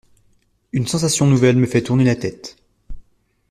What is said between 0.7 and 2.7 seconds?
Une sensation nouvelle me fait tourner la tête.